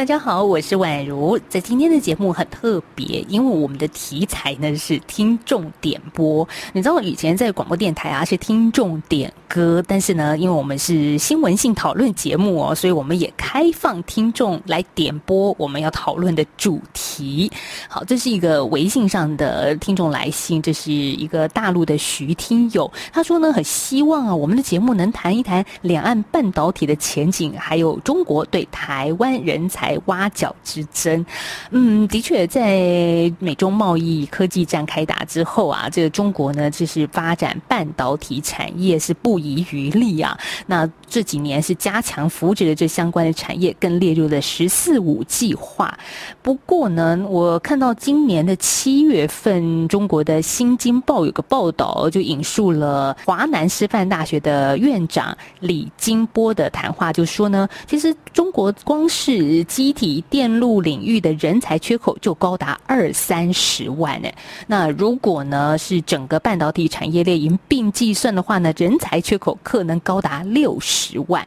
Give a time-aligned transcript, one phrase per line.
[0.00, 1.38] 大家好，我是宛如。
[1.46, 6.48] 在今天的节目很特别，因为我们的题材呢是听众点播。
[6.72, 17.52] 你知道以前在广播电台啊是听众点歌，但是呢，因为我们是新闻性讨论节目哦，所以我们也开放听众来点播我们要讨论的主题。
[17.86, 29.89] 好，这是一个微信上的听众来信，这是一个大陆的徐听友，他说呢很希望啊我们的节目能谈一谈两岸半导体的前景，还有中国对台湾人才。
[30.06, 31.24] 挖角之争，
[31.70, 40.38] 嗯，的确，在美中贸易科技战开打之后啊，这个中国呢，就是发展半导体产业是不遗余力啊。
[40.66, 45.98] 那这几年是加强扶植的这相关的产业，更列入了“十四五”计划。
[46.42, 64.28] 不过呢，我看到今年的七月份，中国的《新京报》有个报道，就引述了华南师范大学的院长李金波的谈话，就说呢，其实中国光是机体电路领域的人才缺口就高达二三十万呢。
[64.66, 71.46] 那如果呢是整个半导体产业链一并计算的话呢，人才缺口可能高达六十万。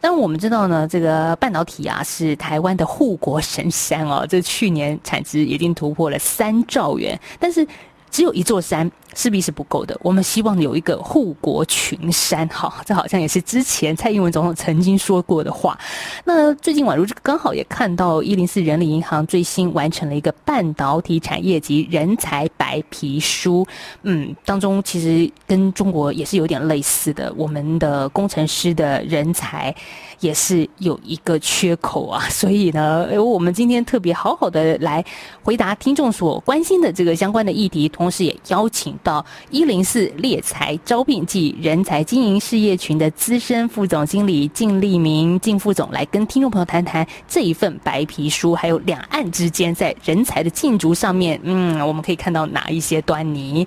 [0.00, 7.64] 但我们知道呢，这个半导体啊是台湾的护国神山哦，这去年产值已经突破了三兆元，但是
[8.10, 8.90] 只有一座山。
[9.14, 9.98] 势必是不够的。
[10.02, 15.78] 我们希望有一个护国群山，哈，这好像也是之前蔡英文总统曾经说过的话。
[16.24, 23.66] 那最近宛如这个刚好也看到一零四人力银行最新完成了一个半导体产业及人才白皮书，
[24.02, 29.74] 嗯，当中其实跟中国也是有点类似的，我们的工程师的人才
[30.20, 32.22] 也是有一个缺口啊。
[32.30, 35.04] 所以呢，我们今天特别好好的来
[35.42, 38.96] 回答听众所关心的这个相关的议题，同时也邀请。
[39.02, 53.66] 到一零四猎才招聘暨人才经营事业群的资深副总经理靳立明靳副总来跟听众朋友谈谈这一份白皮书，还有两岸之间在人才的竞逐上面，嗯，我们可以看到哪一些端倪？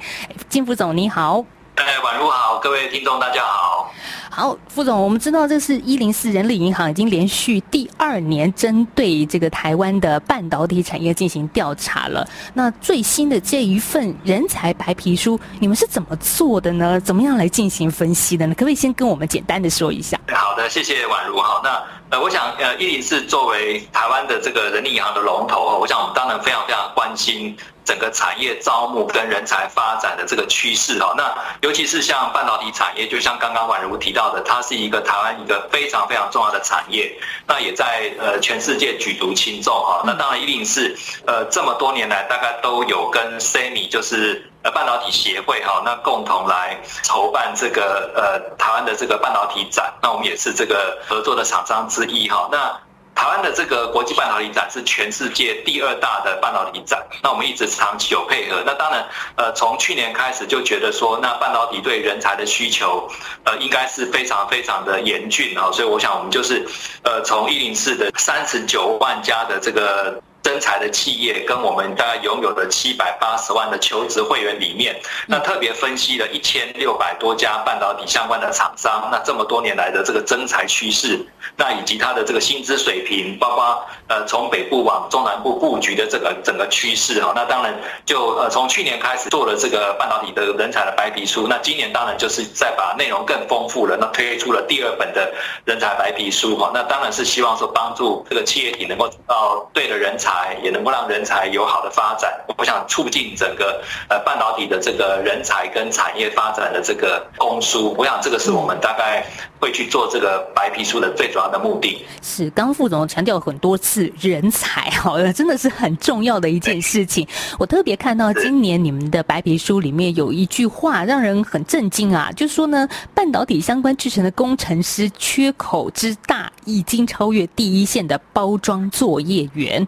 [0.49, 1.43] 靳副总你好。
[1.75, 3.91] 哎，晚上好，各位听众，大家好。
[4.37, 12.27] 好，副总，我们知道这是一零四人力银行已经连续第二年针对这个台湾的半导体产业进行调查了。
[12.53, 16.99] 那最新的这一份人才白皮书，你们是怎么做的呢？
[16.99, 18.53] 怎么样来进行分析的呢？
[18.53, 20.19] 可不可以先跟我们简单的说一下？
[20.33, 21.39] 好的，谢谢宛如。
[21.39, 27.55] 好，那呃，我想呃，一零四作为台湾的这个人力银行的龙头，我想我们当然非常非常关心。
[27.85, 31.31] 整个产业招募跟人才发展的这个趋势哈，那
[31.61, 37.11] 尤其是像半导体产业，就像刚刚宛如提到的，它是一个台湾一个非常非常重要的产业，
[37.47, 40.01] 那也在呃全世界举足轻重哈。
[40.05, 52.47] 那当然一定是呃这么多年来，大概都有跟 SEMI 就是呃半导体协会哈，那共同来筹办这个呃台湾的这个半导体展，那我们也是这个合作的厂商之一哈。
[52.51, 52.79] 那
[53.15, 58.61] 台湾的这个国际半导体展是全世界第二大的半导体展，那我们一直长期有配合。
[58.65, 63.09] 那当然，呃，从去年开始就觉得说，那半导体对人才的需求，
[63.45, 65.71] 呃，应该是非常非常的严峻啊。
[65.71, 66.67] 所以我想，我们就是，
[67.03, 70.21] 呃，从一零四的三十九万家的这个。
[70.45, 74.95] 增才的企业跟我们大概拥有的七百八十万的求职会员里面，
[75.25, 81.25] 那特别分析了一千六百多家半导体相关的厂商，那这么多年来的这个增才趋势，
[81.57, 87.73] 那以及它的这个薪资水平，包括呃从北部往中南部布局的这个整个趋势哈，那当然
[88.05, 95.33] 就呃从去年开始做了这个半导体的人才的白皮书，那今年当然就是再把内容更丰富了，那推出了第二本的
[95.65, 100.34] 人才白皮书哈，那当然是希望说帮助这个企业体能够找到对的人才。
[100.63, 109.25] 也能够让人才有好的发展，我想促进整个呃半导体的这个人才跟产业发展的这个供输，我想这个是我们大概
[109.59, 112.05] 会去做这个白皮书的最主要的目的。
[112.21, 117.27] 是，刚副总强调很多次，人才好了，真的是很重要的一件事情。
[117.59, 129.85] 我特别看到今年你们的白皮书里面有一句话让人很震惊啊，就说呢，半导体相关制成的工程师缺口之大，已经超越第一线的包装作业员。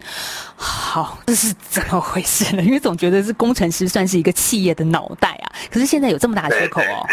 [0.56, 2.62] 好，这是怎么回事呢？
[2.62, 7.06] 因为总觉得是工程师算是一个企业的脑袋啊，可是现在有这么大的缺口哦。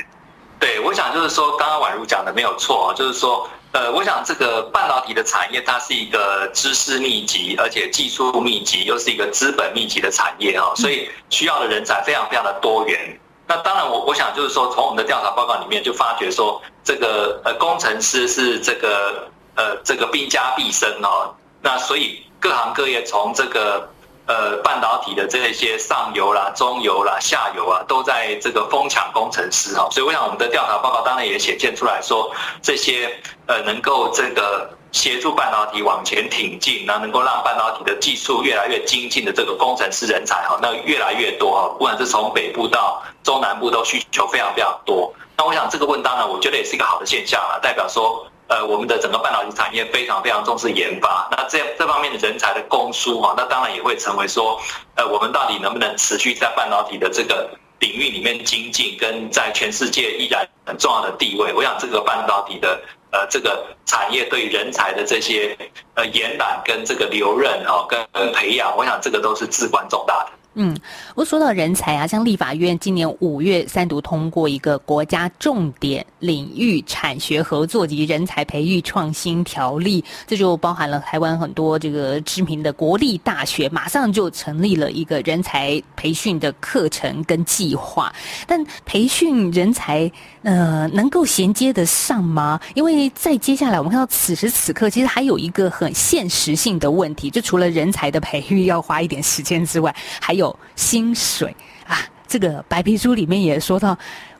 [0.57, 13.19] 对，我想就是说，刚刚宛如讲的没有错，就是说，呃，我想这个半导体的产业，它是一个知识密集，而且技术密集，又是一个资本密集的产业啊，所以需要的人才非常非常的多元。
[13.47, 21.33] 那当然，我我想就是说，从我们的调查报告里面就发觉说，这个呃工程师是这个呃这个兵家必争哦。
[21.61, 23.89] 那所以各行各业从这个
[24.27, 29.87] 呃半导体的这些上游啦、中游啦、下游啊，都在这个疯抢工程师哈。
[29.91, 32.31] 所以我想我们的调查报告当然也显现出来说，
[32.61, 34.69] 这些呃能够这个。
[34.91, 45.13] 协助半导体往前挺进，那能够让半导体的技术越来越精进的这个工程师人才哈，那越来越多哈，不管是从北部到中南部都需求非常非常多。
[45.35, 54.59] 那我想这个问当然我觉得也是一个好的现象啊，代表说呃我们的整个半导体产业非常非常重视研发，那这这方面的人才的供输哈，那当然也会成为说
[54.95, 57.49] 呃我们到底能不能持续在半导体的这个
[57.79, 61.53] 领域里面精进，跟在全世界依然很重要的地位。
[61.53, 62.79] 我想这个半导体的。
[63.11, 65.57] 呃，这个产业对人才的这些
[65.93, 70.31] 呃延揽跟这个留任哦，跟培养，我想这个都是至关重大的。
[70.57, 70.73] 嗯，
[71.15, 88.13] 我说到人才啊，像立法院今年五月三读通过一个国家重点领域产学合作及人才培育创新条例，这就包含了台湾很多这个知名的国立大学，马上就成立了一个人才培训的课程跟计划。
[88.47, 90.09] 但培训人才，
[90.43, 92.57] 呃，能够衔接得上吗？
[92.75, 100.44] 因为在接下来我们看到此时此刻，其实还有一个很现实性的问题，就除了人才的培育要花一点时间之外，还有。
[100.75, 101.55] 薪水
[101.87, 101.97] 啊，
[102.27, 103.97] 这个白皮书里面也说到，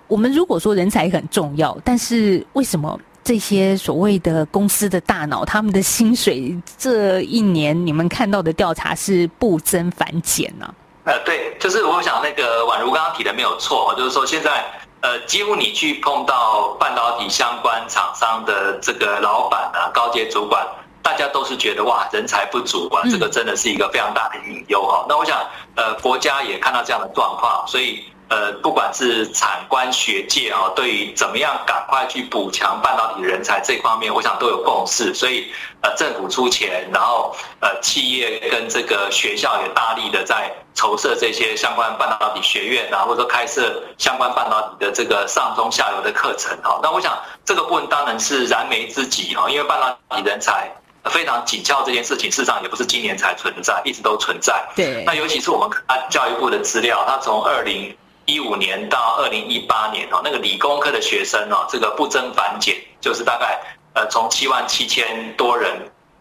[0.07, 10.73] 我们如果说人才很重要，但是为什么这些所谓的公司的大脑，他们的薪水这一年你们看到的调查是不增反减呢？
[11.05, 14.65] 呃，对，就是我想那个宛如刚刚提的没有错，就是说现在
[15.01, 20.65] 呃，几乎你去碰到半导体相关厂商的这个老板啊、高阶主管。
[21.05, 25.05] 大家都是觉得哇，人才不足啊，这个真的是一个非常大的隐忧哈。
[25.07, 25.39] 那我想，
[25.75, 35.13] 呃，国家也看到这样的状况，所以呃，不管是产官学界啊，对于怎么样赶快去补强半导体人才这方面，我想都有共识。
[35.13, 46.79] 所以呃，政府出钱，然后呃，企业跟这个学校也大力的在筹设这些相关半导体学院啊，或者说开设相关半导体的这个上中下游的课程哈。
[46.81, 47.15] 那我想
[47.45, 50.67] 这个部分当然是燃眉之急哈，因为半导体人才。
[51.09, 54.65] 非常紧俏这件事情，事实上也不是今年才存在，一直都存在。
[54.75, 55.03] 对。
[55.05, 63.59] 那尤其是我们看教育部的资料，它从二零一五年到二零一八年哦，那个理工科的学生哦，这个不增反减，就是大概
[63.93, 65.71] 呃从七万七千多人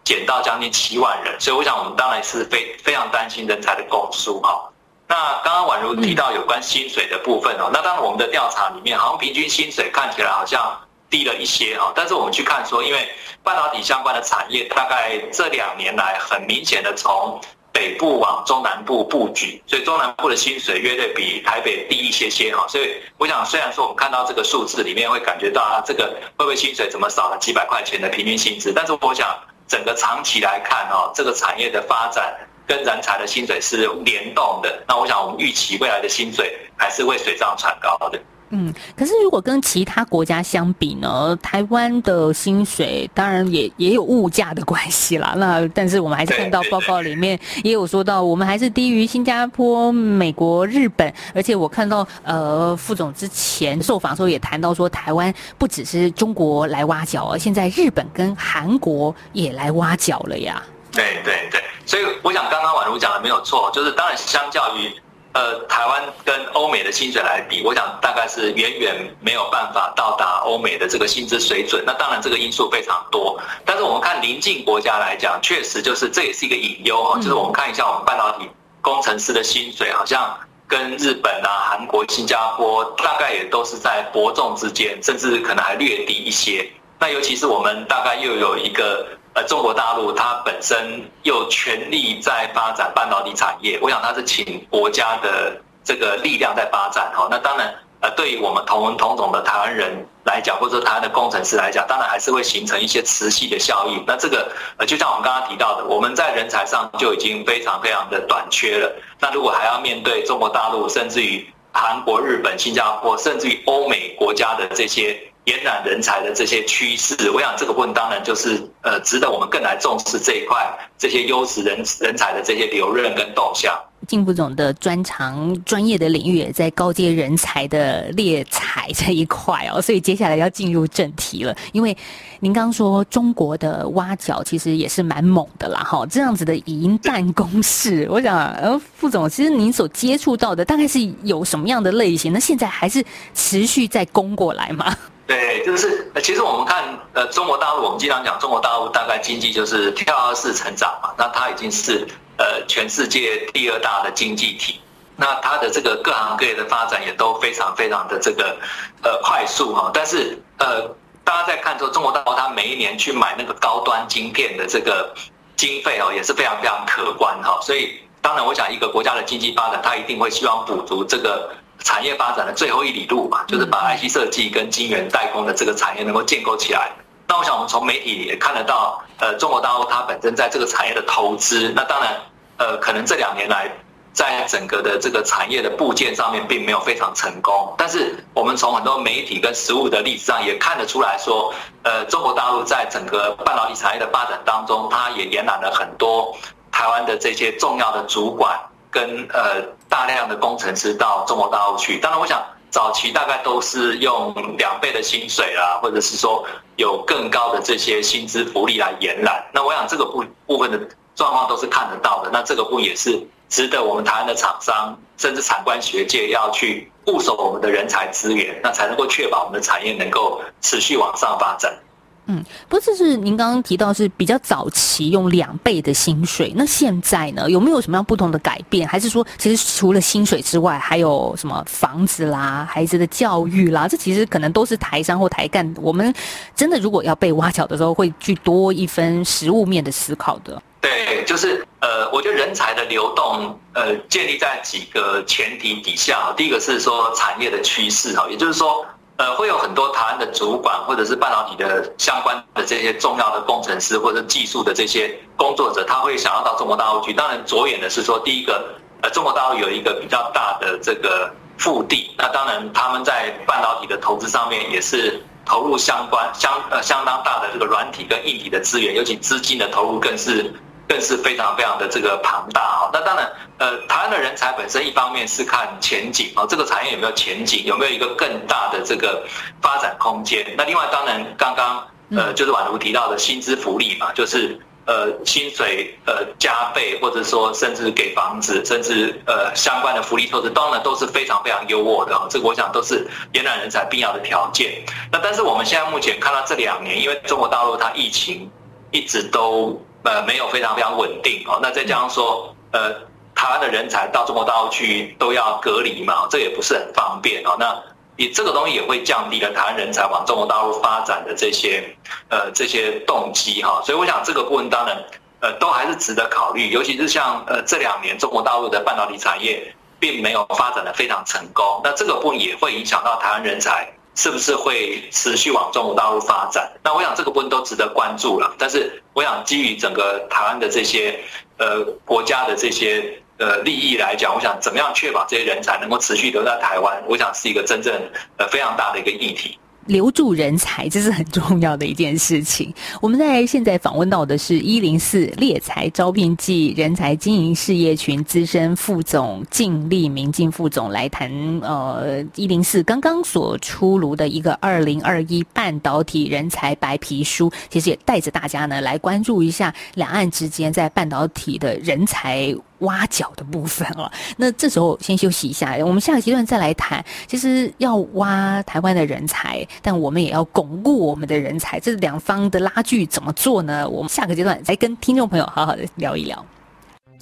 [0.05, 1.35] 减到将近七万人。
[1.41, 4.71] 所以我想，我们当然是非非常担心人才的供输哈。
[5.09, 10.79] 那刚刚宛如提到有关薪水的部分哦，那当然我们的调查里面，好像平均薪水看起来好像。
[11.14, 13.08] 低了一些哈，但是我们去看说，因为
[13.44, 17.40] 半导体相关的产业，大概这两年来很明显的从
[17.72, 22.66] 北部往中南部布局，所以中南部的薪水约略比台北低一些些哈。
[22.66, 26.06] 所以我想，虽然说我们看到这个数字里面会感觉到啊，这个
[26.37, 28.72] 会不会薪水怎么少了几百块钱的平均薪资？
[28.75, 29.38] 但是我想，
[29.69, 34.82] 整个长期来看哈，这个产业的发展跟人才的薪水是联动的。
[34.88, 38.20] 那我想，我们预期未来的薪水还是会水涨船高的。
[38.56, 45.35] 嗯，可是如果跟其他国家相比呢，台湾的薪水当然也也有物价的关系啦。
[45.37, 51.12] 那但是我们还是看到报告里面也有说到，我们还是低于新加坡、美国、日本。
[51.35, 60.62] 而且我看到呃，副总之前受访时候也谈到说，台湾不只是中国来挖角，而现在日本跟韩国也来挖角了呀。
[60.93, 64.88] 对对对，所以我想刚刚宛如讲的没有错，就是当然相较于。
[65.35, 71.83] 呃，台湾跟欧美的薪水来比，我想大概是远远没有办法到达欧美的这个薪资水准。
[71.85, 77.19] 那当然这个因素非常多，但是我们看邻近国家来讲，确实就是这也是一个隐忧哈。
[77.19, 78.49] 就是我们看一下我们半导体
[78.81, 80.38] 工程师的薪水，好像
[80.69, 86.71] 跟日本啊、韩国、新加坡大概也都是在伯仲之间，甚至可能还略低一些。
[87.00, 89.05] 那尤其是我们大概又有一个。
[89.35, 97.26] 呃，中国大陆它本身又全力在发展半导体产业，我想它是请国家的这个力量在发展哈。
[97.29, 104.05] 那当然，呃，对于我们同文同种的台湾人来讲，或者说台湾的工程师来讲，当然还是会形成一些磁吸的效应。
[104.07, 108.88] 那这个呃，就像我们刚刚提到的，我们在人才上就已经非常非常的短缺了。
[109.19, 115.19] 那如果还要面对中国大陆，甚至于韩国、日本、新加坡，甚至于欧美国家的这些。
[115.45, 120.57] 延揽人才的这些趋势，我想这个部分当然就是呃，值得我们更来重视这一块
[120.99, 123.79] 这些优质人人才的这些留任跟动向。
[124.07, 131.57] 靳副总的专长专业的领域也在高阶人才的猎才这一块哦，所以接下来要进入正题了。
[131.73, 131.97] 因为
[132.41, 142.31] 您刚说中国的挖角其实也是蛮猛的啦，哈，这样子的银弹攻势， 我想呃，副总其实您所接触到的大概是有什么样的类型？
[142.33, 143.03] 那现在还是
[143.35, 144.95] 持续在攻过来吗？
[145.26, 154.83] 对，就是其实我们看呃中国大陆，我们经常讲中国大陆大概经济就是跳跃式成长嘛，那它已经是呃全世界第二大的经济体，
[155.16, 158.54] 那它的这个各行各业的发展也都非常非常的这个
[159.02, 165.14] 呃快速哈，但是呃大家在看说中国大陆它每一年去买那个高端晶片的这个
[165.57, 171.49] 经费哦也是非常非常可观哈，所以当然我想一个国家的经济发展，它一定会希望补足这个。
[171.81, 176.90] 产业发展的最后一里路嘛，就是把 IC 设计跟晶圆代工的这个产业能够建构起来。
[177.26, 182.16] 那我想我们从媒体也看得到，呃，中国大陆它本身在这个产业的投资，那当然，
[182.59, 183.71] 呃，可能这两年来
[184.12, 187.75] 在整个的这个产业的部件上面并没有非常成功。
[187.78, 191.52] 但是我们从很多媒体跟实物的例子上也看得出来说，
[191.83, 196.37] 呃，中国大陆在整个半导体产业的发展当中，它也延揽了很多
[196.71, 198.61] 台湾的这些重要的主管。
[198.95, 206.47] 跟呃大量的工程师到中国大陆去，当然我想早期大概都是用两倍的薪水啦，或者是说
[206.77, 209.45] 有更高的这些薪资福利来延揽。
[209.53, 210.79] 那我想这个部部分的
[211.17, 212.31] 状况都是看得到的。
[212.33, 221.77] 那这个部也是值得我们台湾的厂商甚至产官学界要去固守我们的人才资源，那才能够确保我们的产业能够持续往上发展。
[222.26, 228.88] 嗯，不是，是您刚刚提到是比较早期用两倍的薪水，那现在呢有没有什么样不同的改变？
[228.88, 236.14] 还是说，其实除了薪水之外，还有什么房子啦、孩子的教育啦，这其实可能都是台商或台干，我们
[236.57, 240.62] 真的如果要被挖角的时候，会去多一分实物面的思考的。
[240.81, 246.33] 对，就是呃，我觉得人才的流动，呃，建立在几个前提底下。
[246.37, 248.85] 第一个是说产业的趋势哈，也就是说。
[249.16, 257.12] 呃，会有很多台湾的主管，或者是半导体的相关的这些重要的工程师或者技术的这些工作者，他会想要到中国大陆去。
[257.12, 270.52] 当然，着眼的是说，第一个，呃，中国大陆有一个比较大的这个腹地，那当然他们在半导体的投资上面也是投入相关相呃相当大的这个软体跟硬体的资源，尤其资金的投入更是。
[270.87, 279.25] 更是非常非常的这个庞大哈，那当然，呃，台湾的人才本身一方面是看前景啊，这个产业有没有前景，有没有一个更大的这个
[279.62, 280.45] 发展空间？
[280.59, 294.85] 那另外当然，刚刚呃就是宛如提到的薪资福利嘛，就是呃薪水呃加倍，或者说甚至给房子，甚至呃相关的福利措施，当然都是非常非常优渥的这个我想都是延揽人才必要的条件。
[295.11, 298.50] 那但是我们现在目前看到这两年，因为中国大陆它疫情
[298.91, 299.83] 一直都。
[300.04, 301.58] 呃，没有非常非常稳定哦。
[301.62, 302.92] 那再加上说，呃，
[303.34, 307.56] 台湾的人才到中国大陆去都要隔离嘛，这也不是很方便哦。
[307.58, 307.75] 那
[308.16, 311.82] 你这个东西也会降低了台湾人才往中国大陆发展的这些
[312.28, 313.82] 呃这些动机哈。
[313.84, 315.02] 所以我想这个部分当然
[315.40, 323.90] 呃都还是值得考虑，尤其是像呃这两年中国大陆的半导体产业并没有发展的非常成功，那这个部分也会影响到台湾人才。
[324.16, 326.70] 是不是会持续往中国大陆发展？
[326.84, 328.54] 那我想这个部分都值得关注了。
[328.56, 331.18] 但是我想基于整个台湾的这些
[331.56, 337.02] 呃国家的这些呃利益来讲，我想怎么样确保这些人才能够持续留在台湾？
[337.06, 337.94] 我想是一个真正
[338.37, 339.59] 呃非常大的一个议题。
[339.87, 342.73] 留住人才，这是很重要的一件事情。
[343.00, 351.31] 我们在现在访问到的是一零四猎才招聘暨人才经营事业群资深副总靳立明靳副总来谈，
[351.62, 362.55] 呃，一零四刚刚所出炉的一个二零二一半导体人才白皮书，其实也带着大家呢来关注一下两岸之间在半导体的人才。
[362.81, 367.04] 挖角的部分哦， 那这时候先休息一下，我们下个阶段再来谈。
[367.26, 373.88] 其实要挖台湾的人才，但我们也要巩固我们的人才，这两方的拉锯怎么做呢？
[373.88, 376.45] 我们下个阶段再跟听众朋友好好的聊一聊。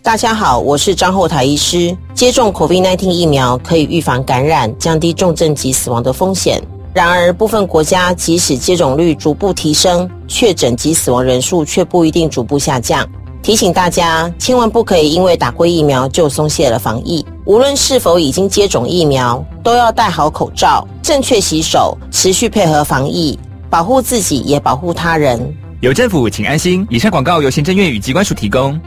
[0.03, 1.97] 大家好，我是张后台医师。
[2.13, 6.61] 接种 COVID-19 疫苗可以预防感染，降低重症及死亡的风险。
[6.93, 13.09] 然而，部分国家即使接种率逐步提升，确诊及死亡人数却不一定逐步下降。
[13.43, 17.27] 提醒大家，千万不可以因为打过疫苗就松懈了防疫。
[17.45, 23.37] 无论是否已经接种疫苗，都要戴好口罩、正确洗手，持续配合防疫，
[23.69, 25.53] 保护自己也保护他人。
[25.81, 26.87] 有政府，请安心。
[26.89, 28.81] 以上广告由行政院与机关署提供。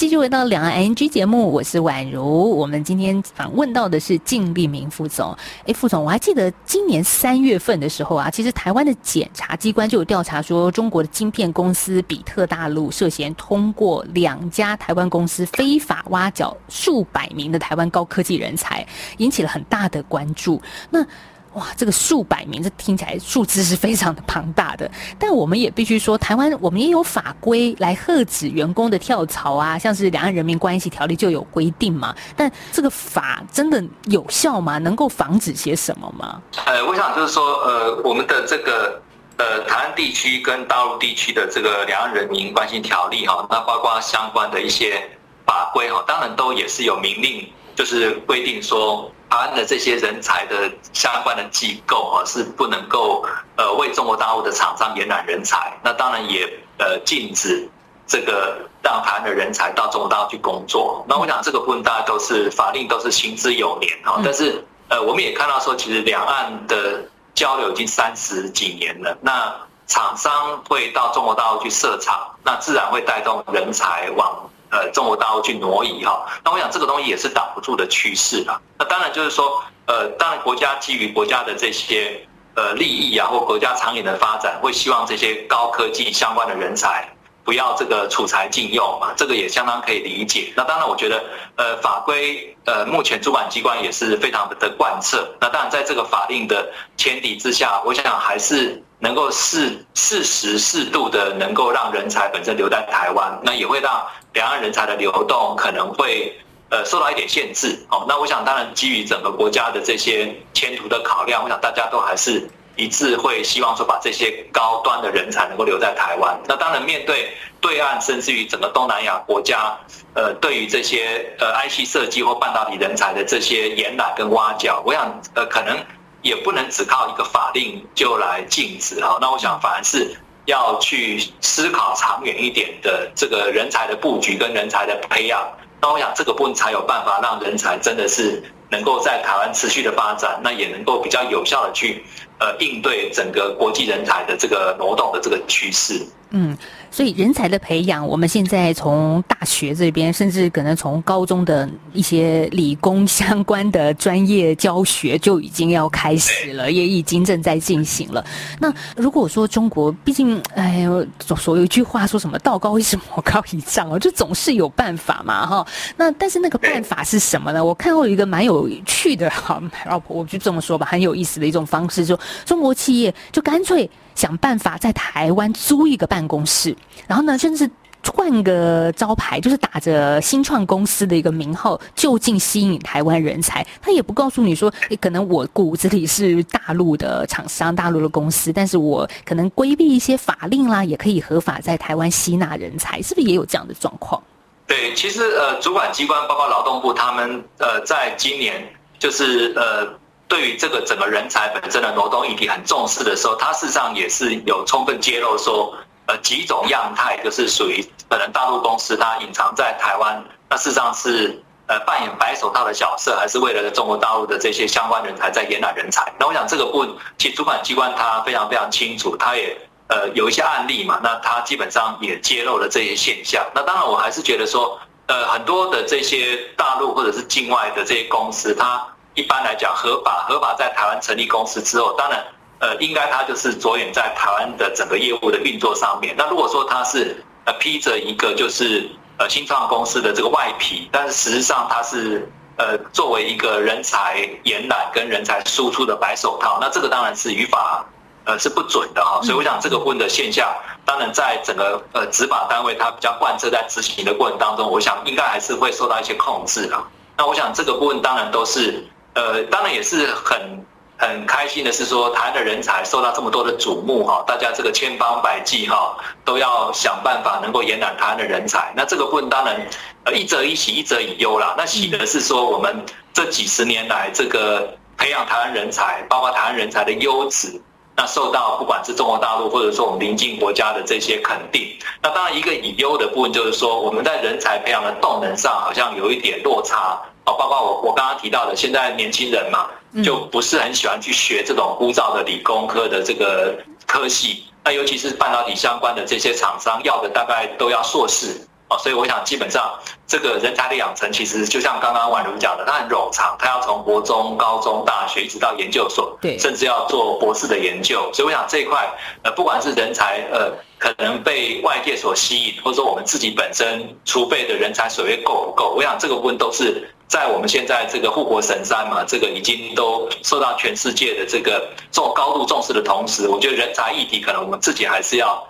[0.00, 2.56] 继续回到两岸 NG 节目，我是宛如。
[2.56, 5.36] 我们今天访问到的是靳立明副总。
[5.66, 18.86] 哎，副总，我还记得今年三月份的时候啊，其实台湾的检察机关就有调查说，中国的晶片公司比特大陆涉嫌通过两家台湾公司非法挖角数百名的台湾高科技人才，
[19.18, 20.62] 引起了很大的关注。
[20.88, 21.06] 那
[21.54, 24.88] 哇，这个数百名，这听起来数字是非常的庞大的。
[25.18, 32.14] 但我们也必须说，台湾我们也有法规来遏止员工的跳槽啊，像是《两岸人民关系条例》就有规定嘛。
[32.36, 34.78] 但这个法真的有效吗？
[34.78, 36.40] 能够防止些什么吗？
[36.66, 39.02] 呃，我想就是说，呃，我们的这个
[39.36, 45.02] 呃台湾地区跟大陆地区的这个《两岸人民关系条例》哈，那包括相关的一些
[45.44, 49.10] 法规哈，当然都也是有明令，就是规定说。
[49.30, 53.24] 台湾的这些人才的相关的机构啊，是不能够
[53.56, 55.72] 呃为中国大陆的厂商延揽人才。
[55.84, 56.46] 那当然也
[56.78, 57.68] 呃禁止
[58.08, 61.04] 这个让台湾的人才到中国大陆去工作。
[61.08, 64.20] 那我想这个部分大家都是法令都是行之有年啊。
[64.24, 69.16] 但是呃我们也看到说，其实两岸的交流已经三十几年了。
[69.20, 69.54] 那
[69.86, 74.49] 厂商会到中国大陆去设厂，那自然会带动人才往。
[74.70, 78.60] 呃，中国大陆去挪移哈，那我想这个东西也是挡不住的趋势啦。
[78.78, 82.24] 那当然就是说，呃，当然国家基于国家的这些
[82.54, 87.08] 呃利益啊，或国家长远的发展，会希望这些高科技相关的人才
[87.42, 90.52] 不要这个储才禁用嘛，这个也相当可以理解。
[90.56, 91.20] 那当然，我觉得
[91.56, 95.34] 呃法规呃目前主管机关也是非常的贯彻。
[95.40, 98.82] 那当然在这个法令的前提之下，我想还是。
[99.02, 106.38] 能够适适时适度的能够让人才本身留在台湾，那也会让两岸人才的流动可能会
[106.70, 107.78] 呃受到一点限制。
[107.90, 116.38] 哦，那我想当然基于整个国家的这些前途的考量，我想大家都还是一致会希望说把这些高端的人才能够留在台湾。
[116.46, 119.76] 那当然面对对岸甚至于整个东南亚国家，
[120.14, 125.78] 呃，对于这些呃 IC 设计或半导体人才的这些延揽跟挖角，我想呃可能。
[126.22, 130.14] 也不能只靠一个法令就来禁止哈，那我想反而是
[130.46, 135.40] 要去思考长远一点的这个人才的布局跟人才的培养，
[135.80, 142.04] 那我想这个部分才有办法让人才真的是能够在台湾持续的发展，那也能够比较有效的去
[142.38, 146.06] 呃应对整个国际人才的这个挪动的这个趋势。
[146.30, 146.56] 嗯。
[146.92, 158.24] 所以人才的培养，我们现在从大学这边，甚至可能从高中的一些理工相关的专业教学就已经要开始了，也已经正在进行了。
[158.58, 160.84] 那如果说中国，毕竟，哎，
[161.20, 165.64] 总说有一句话说什么“道高一尺，魔高一丈”哦，就总是有办法嘛，哈。
[165.96, 167.64] 那但是那个办法是什么呢？
[167.64, 173.88] 我看过一个蛮有趣的，哈，老婆，我就这么说吧，很有意思的一种方式，就中国企业就干脆。
[174.20, 177.70] 想办法在台湾租一个办公室，然后呢，甚至
[178.12, 183.66] 换个招牌，就是打着新创公司的一个名号，就近吸引台湾人才。
[183.80, 194.22] 他也不告诉你说，可能我骨子里是大陆的厂商、大陆的公司，但是我可能规避一些法令啦，也可以合法在台湾吸纳人才，是不是也有这样的状况？
[194.66, 198.62] 对，其实呃，主管机关包括劳动部，他们呃，在今年
[198.98, 199.98] 就是呃。
[200.30, 205.74] 对于这个整个人才本身的挪动议题很重视的时候，他事实上也是有充分揭露说，
[206.06, 216.12] 呃，几种样态就是属于可能大陆公司它隐藏在台湾，那事实上是呃扮演白手套的角色，还是为了中国大陆的这些相关人才在延揽人才？
[216.16, 219.56] 那我想这个部分，其实主管机关他非常非常清楚，他也
[219.88, 223.44] 呃有一些案例嘛，那他基本上也揭露了这些现象。
[223.52, 228.86] 那当然我还是觉得说，呃，很多的这些大陆或者是境外的这些公司，它
[229.20, 232.24] 一般来讲，合法合法在台湾成立公司之后，当然，
[232.58, 236.14] 呃，应该它就是着眼在台湾的整个业务的运作上面。
[236.16, 247.84] 那如果说它是呃披着一个就是呃新创公司的这个外皮，但是实际上它是呃作为一个人才延揽跟人才输出的白手套，那这个当然是语法
[248.24, 249.20] 呃是不准的哈。
[249.22, 250.48] 所以我想这个问的现象，
[250.86, 256.82] 当然在整个呃执法单位它比较贯彻在执行的过程当中，我想应该还是会受到一些控制的。
[257.18, 258.82] 那我想这个部分当然都是。
[259.14, 260.64] 呃，当然也是很
[260.96, 268.72] 很开心的，是说台湾的人才受到这么多的瞩目哈，大家这个千方百计哈，都要想办法能够延揽台湾的人才。
[268.76, 269.66] 那这个部分当然，
[270.04, 271.54] 呃，一则以喜，一则以忧啦。
[271.56, 277.60] 那喜的是说，我们这几十年来这个培养台湾人才，包括台湾人才的优质，
[277.96, 281.76] 那受到不管是中国大陆或者说我们邻近国家的这些肯定。
[282.02, 287.00] 那当然一个以忧的部分就是说，我们在人才培养的动能上好像有一点落差。
[287.24, 289.68] 包括我我刚刚提到的，现在年轻人嘛，
[290.04, 293.56] 就不是很喜欢去学这种枯燥的理工科的这个
[293.86, 294.44] 科系。
[294.62, 299.72] 那尤其是半导体相关的这些厂商，要的大概都要硕士，哦，所以我想基本上
[300.06, 308.10] 这个人才的养成，其实就像刚刚宛如讲的，它很冗长，它要从国中、高中、大学一直到研究所，对甚至要做博士的研究。
[308.12, 308.86] 所以我想这一块，
[309.22, 325.44] 呃，不管是人才，呃，可能被外界所吸引，或者说我们自己本身储备的人才水位够不够，我想这个部分都是在我们现在这个护国神山嘛，这个已经都受到全世界的这个重高度重视的同时，我觉得人才议题可能我们自己还是要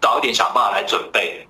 [0.00, 1.46] 早一点想办法来准备。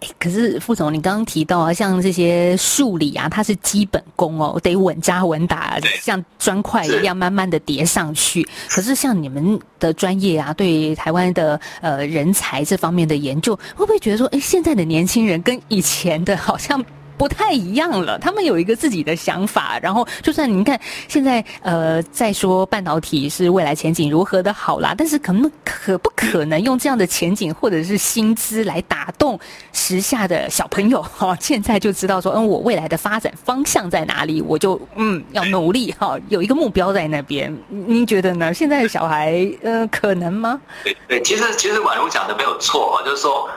[0.00, 8.48] 诶可是副总，你刚刚提到啊，像这些数理啊，它是基本功哦，得稳扎稳打，像砖块一样慢慢的叠上去。
[8.70, 16.82] 可是像你们的专业啊，对台湾的呃人才这方面的研究，会不会觉得说，哎，现在的年轻人跟以前的好像？
[17.18, 29.38] 不太一样了，他们有一个自己的想法，然后就算您看现在呃在说半导体是未来前景如何的好啦，但是可能可不可能用这样的前景或者是薪资来打动
[29.72, 37.52] 时下的小朋友哈、现在就知道说，嗯，我未来的发展方向在哪里，我就嗯要努力哈、有一个目标在那边。
[37.68, 38.54] 您觉得呢？
[38.54, 40.60] 现在的小孩呃可能吗？
[40.84, 43.48] 对对，其实其实宛如讲的没有错啊，就是说。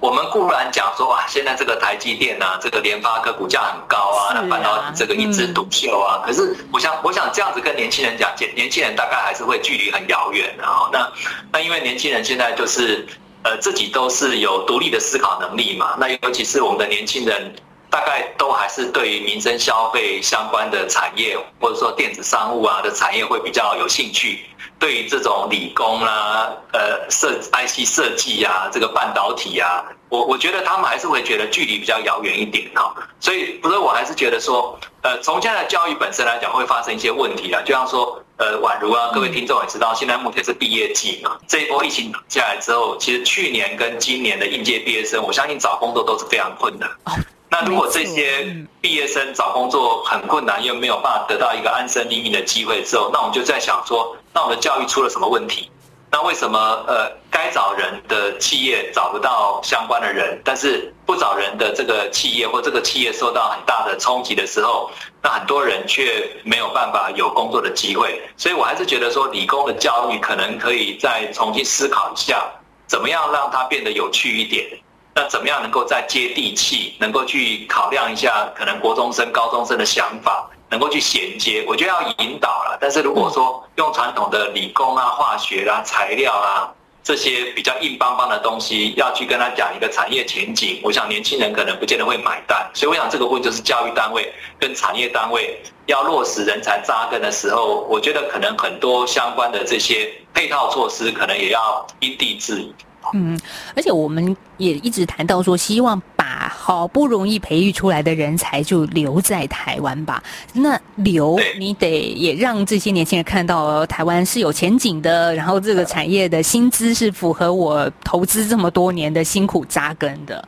[0.00, 6.22] 我们固然讲说哇，现在这个台积电啊，这个联发科股价很高啊，那半导体这个一枝独秀啊。
[6.24, 10.88] 可是我想，我想这样子跟年轻人讲，年年轻人大概还是会距离很遥远的啊。
[10.92, 11.10] 那
[11.52, 13.06] 那因为年轻人现在就是
[13.42, 17.54] 呃自己都是有独立的思考能力嘛，那尤其是我们的年轻人。
[17.90, 24.44] 大概都还是对于民生消费相关的产业，或者说电子商务啊的产业会比较有兴趣。
[24.78, 32.94] 对于这种理工啦、呃设 IC 设计啊、这个半导体啊，我我觉得他们还是会觉得距离比较遥远一点哈。
[33.20, 38.22] 所以，不是我还是觉得说，呃，从现在的教育本身来讲，会发生一些问题啊，就像说。
[38.38, 41.36] 呃，宛如啊，各位听众也知道，现在目前是毕业季嘛。
[41.48, 46.88] 这一波疫情打下来之后，其实去年跟今年的应届毕业生，我相信找工作都是非常困难。
[47.02, 47.12] 哦
[47.50, 55.70] 那如果这些嗯毕业生找工作很困难，又没有办法得到一个安身立命的机会之后，那我们就在想说，那我们的教育出了什么问题？
[56.10, 64.90] 那为什么呃该找人的企业找不到相关的人，但是不找人的这个企业或这个企业受到很大的冲击的时候，
[65.22, 68.22] 那很多人却没有办法有工作的机会？
[68.38, 72.42] 所以我还是觉得说，理工的教育可能可以再重新思考一下，
[72.86, 74.66] 怎么样让它变得有趣一点。
[75.14, 81.64] 那怎么样能够再接地气，能够去考量一下可能国中生、高中生的想法，能够去衔接？
[81.66, 82.78] 我觉得要引导了。
[82.80, 92.70] 但是如果说用传统的理工啊、化学啦、材料啊这些比较硬邦邦的东西，要去跟他讲一个产业前景，我想年轻人可能不见得会买单。
[92.74, 102.74] 所以我想这个部分就是教育单位跟产业单位要落实人才扎根的时候，我觉得可能很多相关的这些配套措施，可能也要因地制宜。
[103.14, 103.38] 嗯，
[103.74, 110.22] 而且我们也一直谈到说，希望把好不容易培育出来的人才就留在台湾吧。
[110.52, 120.46] 那留你得也让这些年轻人看到呃台湾是有前景的，然后这个产业的薪资是符合我投资这么多年的辛苦扎根的。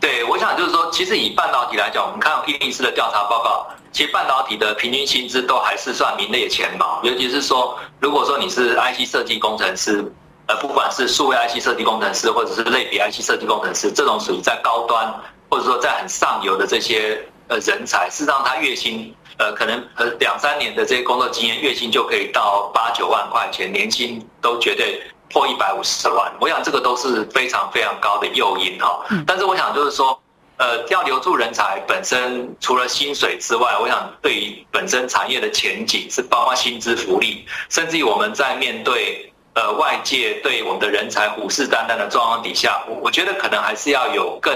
[0.00, 6.98] 对，我想就是说，其实以半导体来讲，我们看一零四的调查报告，其实半导体的平均薪资都还是算名列前茅。
[7.02, 10.02] 尤其是说，如果说你是 IC 设计工程师，
[10.50, 15.14] 呃，不管是数位 IC 设计工程师，或者是类比 IC 设计工程师，这种属于在高端
[15.48, 25.00] 或者说在很上游的这些呃人才，事实上他月薪呃可能呃两三年的这些工作经验，月薪就可以到八九万块钱，年薪都绝对
[25.32, 26.32] 破一百五十万。
[26.40, 29.04] 我想这个都是非常非常高的诱因哈。
[29.24, 30.20] 但是我想就是说。
[30.62, 44.52] 呃，要留住人才本身，除了薪水之外，我想对于本身产业的前景是包括薪资福利，甚至于我们在面对呃外界对我们的人才虎视眈眈的状况底下，我我觉得可能还是要有更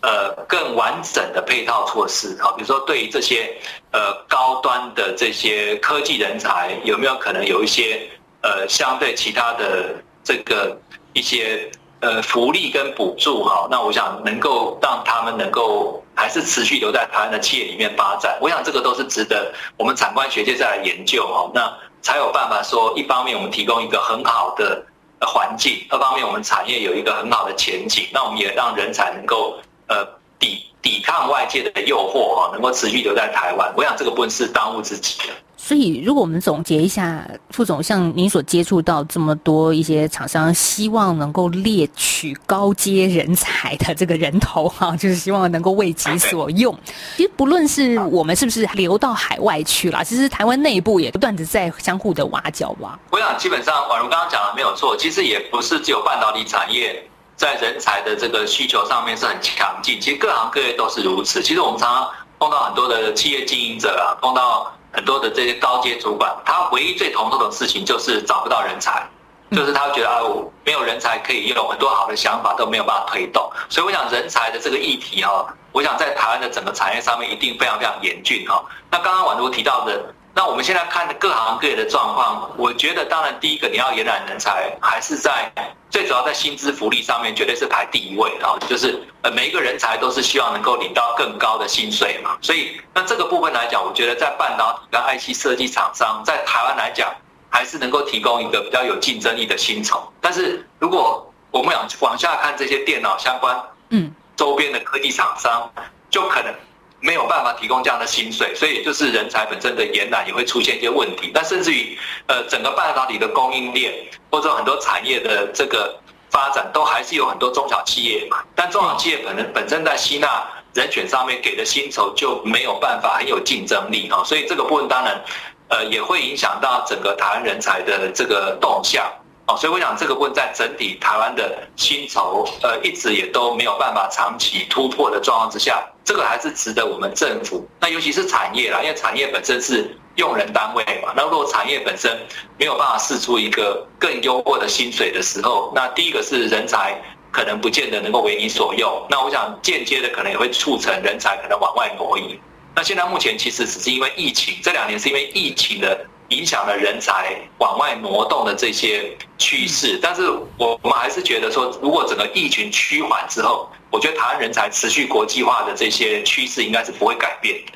[0.00, 3.56] 呃更完整的配套措施，好，比如说对于这些
[3.92, 8.08] 呃高端的这些科技人才，有没有可能有一些
[8.42, 10.76] 呃相对其他的这个
[11.12, 21.72] 一些呃福利跟补助哈，那我想能够让他们能够还是持续留在台湾的企业里面发展，我想这个都是值得我们产官学界再来研究哈，那
[22.02, 24.84] 才有办法说，一方面我们提供一个很好的
[25.20, 30.04] 环境，二方面我们产业有一个很好的前景，那我们也让人才能够呃
[30.38, 35.34] 抵抵抗外界的诱惑哈，能够持续留在台湾，我想这个不是当务之急的。
[35.64, 46.76] 所以，如果我们总结一下，副总，像您所接触到这么多一些厂商，希望能够猎取高阶人才的这个人头哈，就是希望能够为己所用。
[47.16, 52.98] 其实不论是我们是不是流到海外去了，其实台湾内部也不断的在相互的挖角吧。
[53.12, 57.00] 我想基本上，宛如刚刚讲的没有错，其实也不是只有半导体产业
[57.36, 60.00] 在人才的这个需求上面是很强劲。
[60.00, 61.40] 其实各行各业都是如此。
[61.40, 69.06] 其实我们常常碰到很多的企业经营者啊，碰到很多的这些高阶主管，他唯一最头痛的事情就是找不到人才，
[69.50, 73.50] 就是他觉得啊，我没有人才可以用，很多好的想法都没有办法推动。
[73.68, 78.62] 所以我想人才的这个议题哈，我想在台湾的整个产业上面一定非常非常严峻哈。
[78.90, 80.14] 那刚刚宛如提到的。
[80.34, 85.52] 那我们现在看各行各业的状况，我觉得当然第一个你要延揽人才，还是在
[85.90, 92.38] 最主要在薪资福利上面绝对是排第一位，然后就是呃每一个人才都是希望能够领到更高的薪水嘛。
[92.40, 97.14] 所以那这个部分来讲，我觉得在半导体跟 IC 设计厂商在台湾来讲，
[97.50, 100.10] 还是能够提供一个比较有竞争力的薪酬。
[100.20, 103.54] 但是如果我们往往下看这些电脑相关
[103.90, 105.70] 嗯周边的科技厂商，
[106.08, 106.54] 就可能。
[107.02, 111.30] 没有办法提供这样的薪水，所以就是人才本身的延揽也会出现一些问题。
[111.34, 113.92] 那甚至于，呃，整个半导体的供应链
[114.30, 115.98] 或者很多产业的这个
[116.30, 118.38] 发展，都还是有很多中小企业嘛。
[118.54, 124.22] 但中小企业可能本身在吸纳人选上面给的薪酬就没有办法很有竞争力哈。
[124.24, 125.20] 所以这个部分当然，
[125.68, 129.04] 呃，也会影响到整个台湾人才的这个动向。
[129.48, 142.10] 哦，所以我想这个问在整体台湾的薪酬，呃，一直也都没有办法长期突破的状况之下，这个还是值得我们政府，那尤其是产业啦，因为产业本身是用人单位嘛，那如果产业本身
[142.58, 152.38] 没有办法试出一个更优渥的薪水的时候，那第一个是人才可能不见得能够为你所用，那我想间接的可能也会促成人才可能往外挪移。
[152.74, 156.06] 那现在目前其实只是因为疫情，这两年是因为疫情的。
[156.32, 167.72] 影响了人才往外挪动的这些趋势，但是我我们还是觉得说，如果整个疫情趋缓之后，我觉得台湾人才持续国际化的这些趋势应该是不会改变的。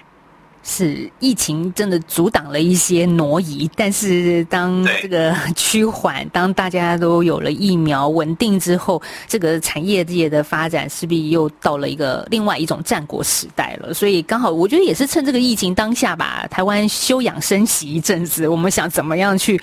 [0.68, 13.94] 是疫情真的阻挡了一些挪移，但是当这个趋缓，当大家都有了疫苗稳定之后，这个产业界的发展势必又到了一个另外一种战国时代了。
[13.94, 19.60] 所以刚好，我觉得也是趁这个疫情当下吧，台湾休养生息一阵子，我们想怎么样去。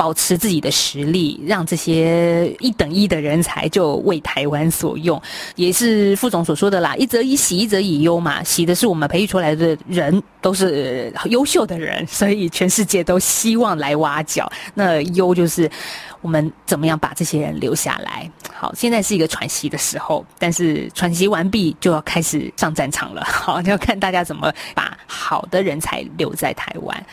[0.00, 5.20] 保持自己的实力，让这些一等一的人才就为台湾所用，
[5.56, 6.96] 也是副总所说的啦。
[6.96, 8.42] 一则以喜，一则以忧嘛。
[8.42, 14.50] 喜的是我们培育出来的人都是优秀的人，所以全世界都希望来挖角。
[14.72, 15.70] 那忧就是
[16.22, 18.30] 我们怎么样把这些人留下来。
[18.54, 23.22] 好，现在是一个喘息的时候，但是喘息完毕就要开始上战场了。
[23.24, 27.06] 好，要看大家怎么把好的人才留在台湾。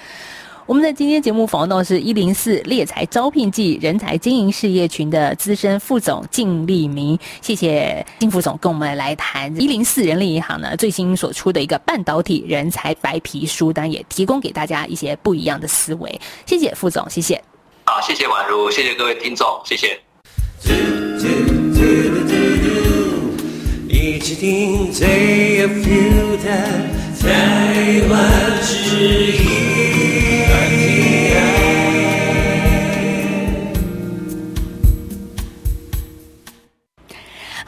[0.67, 16.19] 我们在今天节目访问到是一零四猎才招聘季人才经营事业群的资深副总靳立明，谢谢靳副总跟我们来谈一零四人力银行呢最新所出的一个半导体人才白皮书，当然也提供给大家一些不一样的思维。
[16.45, 17.41] 谢谢副总，谢谢。
[17.86, 19.97] 好，谢谢宛如，谢谢各位听众，谢谢。
[23.88, 26.49] 一起听最有 feel 的
[27.21, 29.76] 台湾之音。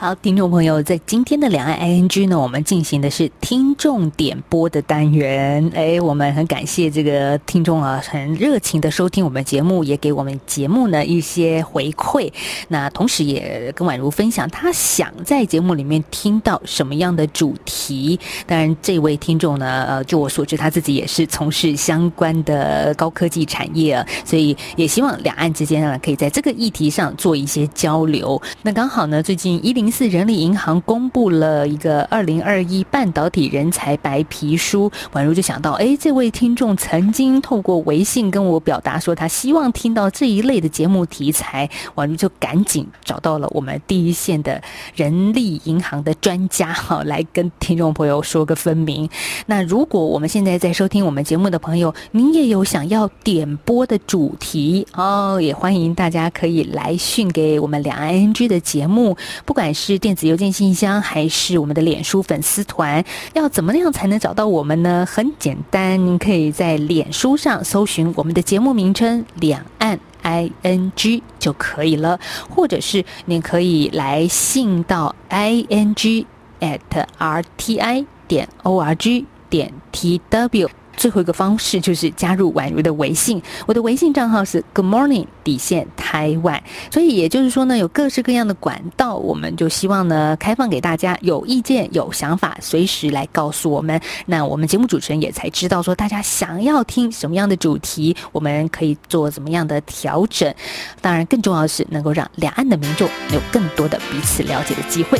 [0.02, 5.70] 好，听众朋友，在今天的两岸 ING 呢，我们进行的是听众点播的单元。
[5.74, 12.32] 哎，我们很感谢这个听众啊，很热情的收听我们节目，也给我们节目呢一些回馈。
[12.68, 18.18] 那同时也跟宛如分享，他想在节目里面听到什么样的主题。
[18.46, 28.40] 当然，这位听众呢，呃，就我所知，他自己也是从事相关的高科技产业，所以也希望两岸之间呢，可以在这个议题上做一些交流。
[28.62, 29.89] 那刚好呢，最近一零。
[29.90, 44.62] 四人力银行公布了一个二零二一半导体人才白皮书，宛如就想到，哎，这位听众曾经透过微信跟我表达说，他希望听到这一类的节目题材，宛如就赶紧找到了我们第一线的
[44.94, 49.10] 人力银行的专家，哈，来跟听众朋友说个分明。
[49.46, 59.79] 那如果我们现在在收听我们节目的朋友，您也有想要点播的主题哦，也欢迎大家可以来讯给我们两 ING 的节目，不管是。
[59.82, 63.02] 是电子邮件信箱还是我们的脸书粉丝团？
[63.32, 65.06] 要怎么样才能找到我们呢？
[65.10, 76.26] 很简单，您可以在脸书上搜寻我们的节目名称“两岸 I N G” 就可以了，或者是您可以来信到 i n g
[76.60, 76.78] at
[77.16, 80.79] r t i 点 o r g 点 t w。
[80.96, 86.62] 最后一个方式就是加入宛如的微信，我的微信账号是 Good Morning 底线台湾。
[86.90, 94.00] 所以也就是说呢，有各式各样的管道，我们就希望呢开放给大家，有意见有想法，随时来告诉我们。
[94.26, 100.52] 那我们节目主持人也才知道说大家想要听什么样的主题，我们可以做怎么样的调整。
[101.00, 105.18] 当然，更重要的是能够让两岸的民众有更多的彼此了解的机会。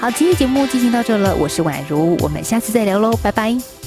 [0.00, 3.81] 好，今天节目进行到这了，我是宛如，我们下次再聊喽，拜拜。